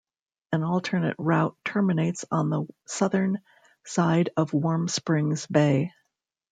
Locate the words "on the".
2.31-2.65